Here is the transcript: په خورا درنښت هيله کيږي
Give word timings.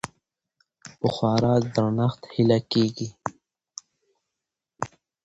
په 0.99 1.07
خورا 1.15 1.53
درنښت 1.73 2.21
هيله 2.33 2.59
کيږي 2.71 3.07